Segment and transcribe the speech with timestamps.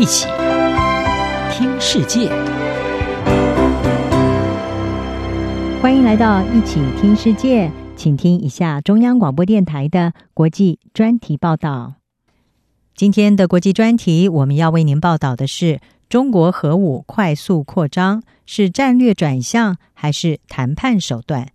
[0.00, 0.26] 一起
[1.52, 2.30] 听世界，
[5.82, 11.96] 欢迎来到一起听世界，请听一下中央广播电台的国际专题报道。
[12.94, 21.48] 今天的国际专题，我们要为您报道的是：中国核武快速扩张是战略转向还是谈判手段？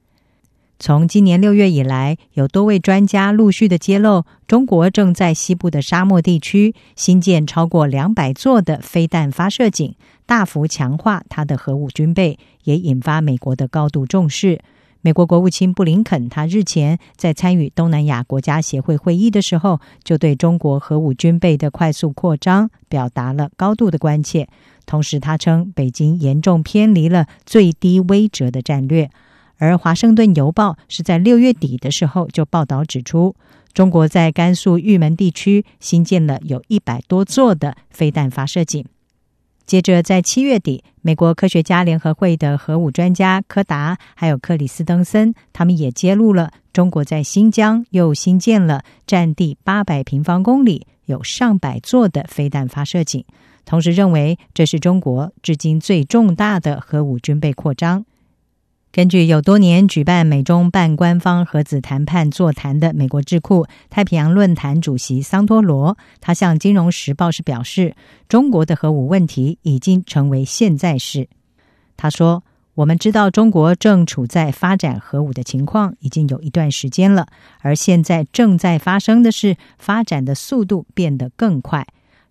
[0.86, 9.96] 从今年六月以来，有多位专家陆续的揭露，中国正在西部的沙漠地区新建超过两百座的飞弹发射井，
[10.28, 14.62] 大幅强化它的核武军备，也引发美国的高度重视。
[15.02, 24.48] 美国国务卿布林肯他日前在参与东南亚国家协会会议的时候，就对中国核武军备的快速扩张表达了高度的关切。
[24.86, 29.10] 同时，他称北京严重偏离了最低威慑的战略。
[29.58, 33.36] 而《华盛顿邮报》是在六月底的时候就报道指出，
[33.74, 38.86] 中国在甘肃玉门地区新建了有一百多座的飞弹发射井。
[39.66, 53.26] 接着，在七月底，美国科学家联合会的核武专家柯达还有克里斯登森，他们也揭露了中国在新疆又新建了占地八百平方公里、有上百座的飞弹发射井，
[53.66, 58.06] 同时认为这是中国至今最重大的核武军备扩张。
[58.96, 67.94] 根据有多年举办美中半官方核子谈判座谈的美国智库太平洋论坛主席桑托罗，他向《金融时报》是表示，
[68.30, 71.28] 中国的核武问题已经成为现在式。
[71.98, 77.28] 他说：“我们知道中国正处在发展核武的情况已经有一段时间了，
[77.60, 81.86] 而现在正在发生的是发展的速度变得更快。”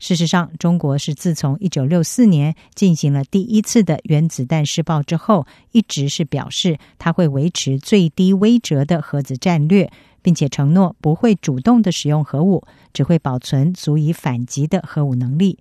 [0.04, 15.58] 事实上，中国是自从一九六四年进行了第一次的原子弹试爆之后，一直是表示它会维持最低威慑的核子战略，并且承诺不会主动的使用核武，只会保存足以反击的核武能力。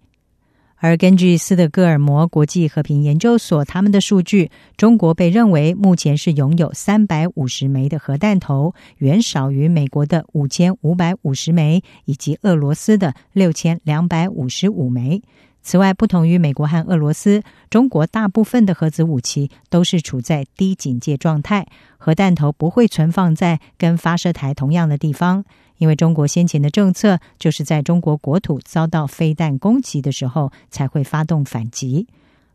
[0.84, 15.22] 而根据斯德哥尔摩国际和平研究所他们的数据，中国被认为目前是拥有三百五十枚的核弹头，远少于美国的五千五百五十枚以及俄罗斯的六千两百五十五枚。
[15.64, 21.66] 此外，不同于美国和俄罗斯，中国大部分的核子武器都是处在低警戒状态，
[21.98, 25.46] 核弹头不会存放在跟发射台同样的地方。
[25.78, 32.08] 因为中国先前的政策就是在中国国土遭到飞弹攻击的时候才会发动反击。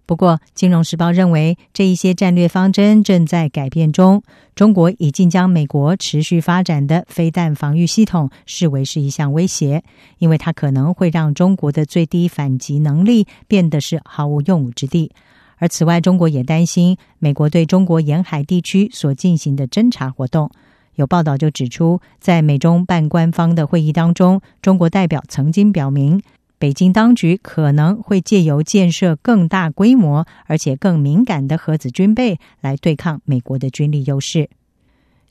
[0.08, 4.22] 不过，《金融时报》认为这一些战略方针正在改变中。
[4.54, 9.82] 中国已经将美国持续发展的飞弹防御系统视为是一项威胁，
[10.16, 15.12] 因为它可能会让中国的最低反击能力变得是毫无用武之地。
[15.58, 20.50] 而此外，中国也担心美国对中国沿海地区所进行的侦查活动。
[20.94, 26.22] 有报道就指出，在美中半官方的会议当中，中国代表曾经表明，
[26.58, 34.50] 北京当局可能会借由建设更大规模而且更敏感的核子军备来对抗美国的军力优势。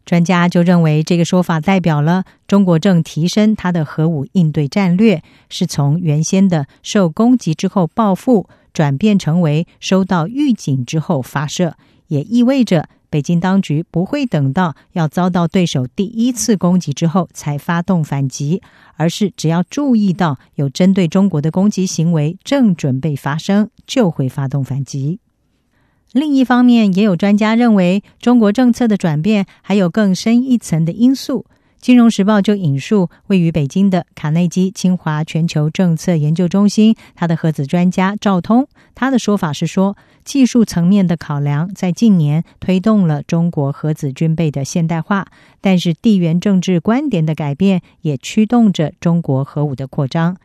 [0.06, 11.76] 专家就认为，这个说法代表了中国正提升它的核武应对战略，是从原先的受攻击之后报复，转变成为收到预警之后发射，
[12.08, 12.88] 也意味着。
[13.10, 18.62] 北京当局不会等到要遭到对手第一次攻击之后才发动反击，
[18.96, 25.20] 而是只要注意到有针对中国的攻击行为正准备发生，就会发动反击。
[26.14, 31.46] 另一方面，也有专家认为，中国政策的转变还有更深一层的因素。
[31.80, 39.96] 《金融时报》就引述位于北京的卡内基清华全球政策研究中心，他的核子专家赵通，他的说法是说，
[40.26, 45.28] 技术层面的考量在近年推动了中国核子军备的现代化，
[45.62, 50.36] 但是地缘政治观点的改变也驱动着中国核武的扩张。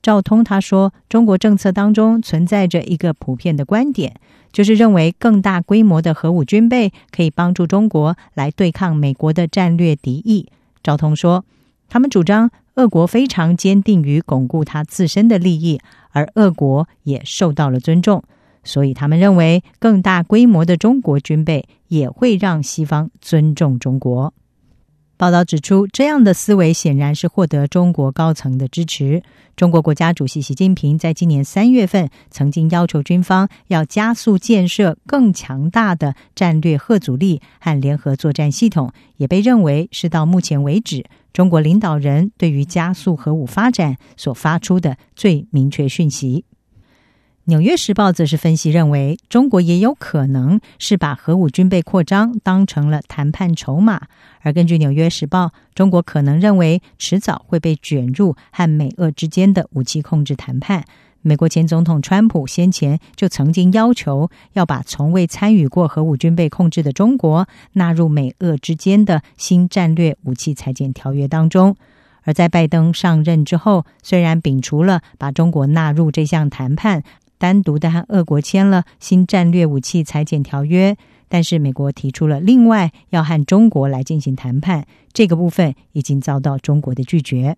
[0.00, 4.14] 赵通他说，中国政策当中存在着一个普遍的观点，
[4.52, 10.46] 就是认为更大规模的核武军备可以帮助中国来对抗美国的战略敌意。
[10.86, 11.44] 昭通说
[11.90, 15.80] ：“他们主张，俄国非常坚定于巩固他自身的利益，
[16.12, 18.22] 而俄国也受到了尊重，
[18.62, 24.32] 所以他们认为更大规模的中国军备也会让西方尊重中国。”
[25.18, 29.22] 报道指出，这样的思维显然是获得中国高层的支持。
[29.56, 46.44] 中国国家主席习近平在今年三月份曾经要求军方要加速建设更强大的战略核阻力和联合作战系统，也被认为是到目前为止中国领导人对于加速核武发展所发出的最明确讯息。
[47.48, 54.08] 《纽约时报》则是分析认为，中国也有可能是把核武军备扩张当成了谈判筹码。
[54.40, 60.84] 而根据《纽约时报》，中国可能认为迟早会被卷入和美俄之间的武器控制谈判。
[61.22, 71.76] 美国前总统川普先前就曾经要求要把从未参与过核武军备控制的中国纳入美俄之间的新战略武器裁减条约当中。
[72.22, 77.04] 而在拜登上任之后，虽然摒除了把中国纳入这项谈判，
[77.38, 80.96] 单独的和俄国签了新战略武器裁减条约，
[81.28, 87.56] 但是美国提出了另外要和中国来进行谈判，这个部分已经遭到中国的拒绝。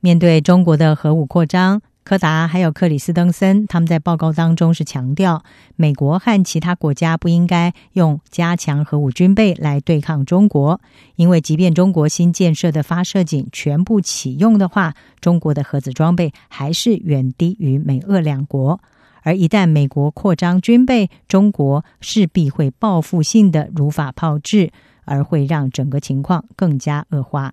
[0.00, 5.42] 面对中国的核武扩张，柯达还有克里斯登森他们在报告当中是强调，
[5.74, 10.80] 美国和其他国家不应该用加强核武军备来对抗中国，
[11.16, 18.80] 因为即便中国新建设的发射井全部启用的话，中国的核子装备还是远低于美俄两国，
[19.22, 24.70] 而一旦美国扩张军备，中国势必会报复性的如法炮制，
[25.06, 27.52] 而会让整个情况更加恶化。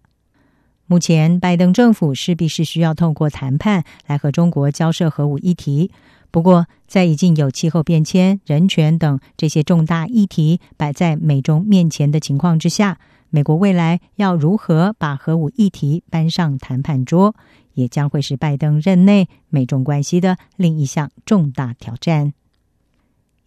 [0.93, 5.89] 目前，拜登政府势必是需要透过谈判来和中国交涉核武议题。
[6.29, 12.99] 不过，在已经有气候变迁、人权等这些重大议题摆在美中面前的情况之下，
[13.31, 17.33] 美国未来要如何把核武议题搬上谈判桌，
[17.73, 22.33] 也将会是拜登任内美中关系的另一项重大挑战。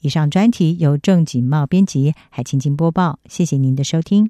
[0.00, 3.20] 以上专题由郑锦茂编辑，海清清播报。
[3.28, 4.28] 谢谢您的收听。